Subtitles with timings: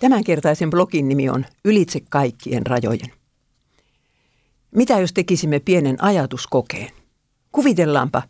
[0.00, 3.12] Tämänkertaisen blogin nimi on Ylitse kaikkien rajojen.
[4.74, 6.90] Mitä jos tekisimme pienen ajatuskokeen?
[7.52, 8.22] Kuvitellaanpa,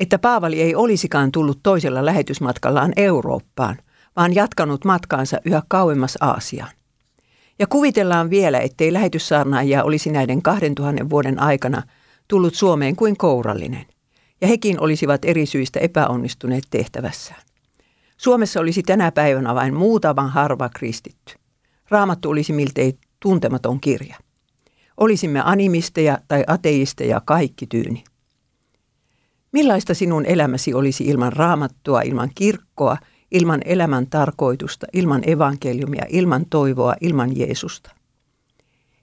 [0.00, 3.76] että Paavali ei olisikaan tullut toisella lähetysmatkallaan Eurooppaan,
[4.16, 6.70] vaan jatkanut matkaansa yhä kauemmas Aasiaan.
[7.58, 11.82] Ja kuvitellaan vielä, ettei lähetyssaarnaajia olisi näiden 2000 vuoden aikana
[12.28, 13.86] tullut Suomeen kuin kourallinen.
[14.40, 17.42] Ja hekin olisivat eri syistä epäonnistuneet tehtävässään.
[18.20, 21.34] Suomessa olisi tänä päivänä vain muutama harva kristitty.
[21.88, 24.16] Raamattu olisi miltei tuntematon kirja.
[24.96, 28.04] Olisimme animisteja tai ateisteja kaikki tyyni.
[29.52, 32.96] Millaista sinun elämäsi olisi ilman raamattua, ilman kirkkoa,
[33.30, 37.90] ilman elämän tarkoitusta, ilman evankeliumia, ilman toivoa, ilman Jeesusta?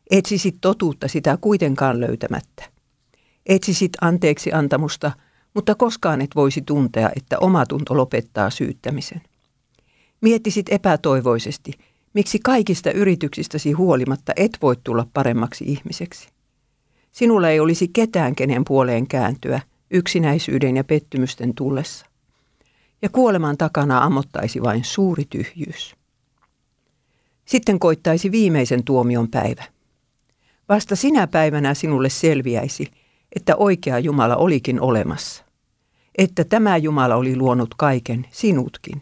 [0.10, 2.64] Etsisit totuutta sitä kuitenkaan löytämättä.
[3.46, 5.12] Etsisit anteeksi antamusta–
[5.58, 9.22] mutta koskaan et voisi tuntea, että oma tunto lopettaa syyttämisen.
[10.22, 11.72] Miettisit epätoivoisesti,
[12.14, 16.30] miksi kaikista yrityksistäsi huolimatta et voi tulla paremmaksi ihmiseksi.
[17.12, 22.06] Sinulla ei olisi ketään, kenen puoleen kääntyä yksinäisyyden ja pettymysten tullessa.
[23.02, 25.96] Ja kuoleman takana ammottaisi vain suuri tyhjyys.
[27.46, 29.64] Sitten koittaisi viimeisen tuomion päivä.
[30.70, 32.92] Vasta sinä päivänä sinulle selviäisi,
[33.36, 35.47] että oikea Jumala olikin olemassa
[36.18, 39.02] että tämä Jumala oli luonut kaiken, sinutkin,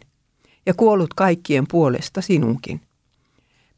[0.66, 2.80] ja kuollut kaikkien puolesta sinunkin.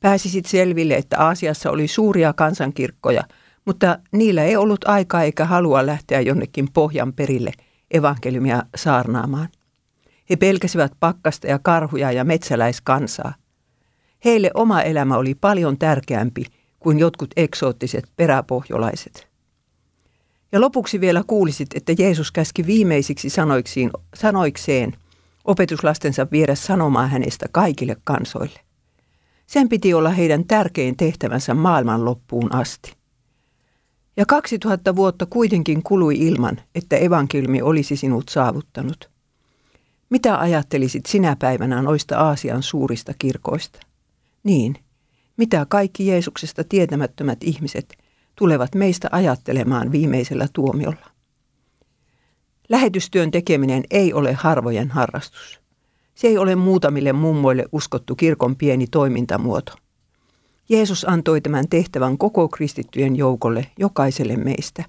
[0.01, 3.23] Pääsisit selville, että Aasiassa oli suuria kansankirkkoja,
[3.65, 7.53] mutta niillä ei ollut aikaa eikä halua lähteä jonnekin pohjan perille
[7.91, 9.49] evankeliumia saarnaamaan.
[10.31, 13.35] He pelkäsivät pakkasta ja karhuja ja metsäläiskansaa.
[14.25, 16.45] Heille oma elämä oli paljon tärkeämpi
[16.79, 19.28] kuin jotkut eksoottiset peräpohjolaiset.
[20.53, 24.93] Ja lopuksi vielä kuulisit, että Jeesus käski viimeisiksi sanoiksiin, sanoikseen
[25.45, 28.61] opetuslastensa viedä sanomaan hänestä kaikille kansoille.
[29.47, 32.93] Sen piti olla heidän tärkein tehtävänsä maailman loppuun asti.
[34.17, 39.11] Ja 2000 vuotta kuitenkin kului ilman, että evankeliumi olisi sinut saavuttanut.
[40.11, 43.81] Mitä ajattelisit sinä päivänä noista Aasian suurista kirkoista?
[44.43, 44.75] Niin,
[45.37, 47.95] mitä kaikki Jeesuksesta tietämättömät ihmiset–
[48.39, 51.11] tulevat meistä ajattelemaan viimeisellä tuomiolla.
[52.69, 55.61] Lähetystyön tekeminen ei ole harvojen harrastus.
[56.15, 59.73] Se ei ole muutamille mummoille uskottu kirkon pieni toimintamuoto.
[60.69, 64.85] Jeesus antoi tämän tehtävän koko kristittyjen joukolle, jokaiselle meistä.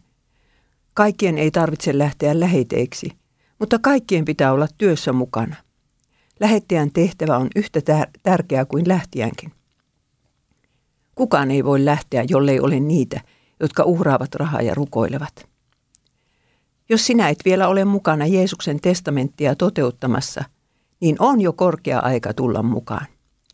[0.93, 3.11] Kaikkien ei tarvitse lähteä läheteiksi,
[3.59, 5.55] mutta kaikkien pitää olla työssä mukana.
[6.39, 7.79] Lähettäjän tehtävä on yhtä
[8.23, 9.51] tärkeä kuin lähtiänkin.
[11.15, 13.21] Kukaan ei voi lähteä, jollei ole niitä,
[13.59, 15.47] jotka uhraavat rahaa ja rukoilevat.
[16.89, 20.43] Jos sinä et vielä ole mukana Jeesuksen testamenttia toteuttamassa,
[20.99, 23.05] niin on jo korkea aika tulla mukaan.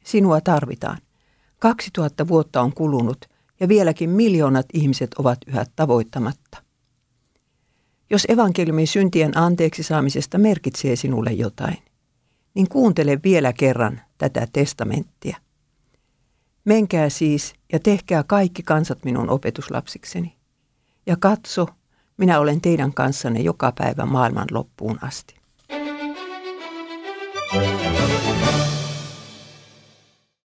[0.04, 0.98] Sinua tarvitaan.
[1.60, 3.26] 2000 vuotta on kulunut
[3.60, 6.64] ja vieläkin miljoonat ihmiset ovat yhä tavoittamatta.
[8.10, 11.78] Jos evankeliumin syntien anteeksi saamisesta merkitsee sinulle jotain,
[12.54, 15.38] niin kuuntele vielä kerran tätä testamenttia.
[16.66, 20.36] Menkää siis ja tehkää kaikki kansat minun opetuslapsikseni.
[21.06, 21.68] Ja katso,
[22.18, 25.36] minä olen teidän kanssanne joka päivä maailman loppuun asti.
[27.52, 28.15] thank you